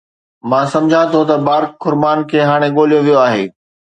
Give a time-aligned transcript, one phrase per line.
[0.49, 3.45] مان سمجهان ٿو ته بارڪ خرمان کي هاڻي ڳوليو ويو آهي